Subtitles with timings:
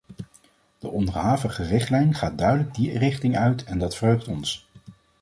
[0.79, 4.67] De onderhavige richtlijn gaat duidelijk die richting uit en dat verheugt ons.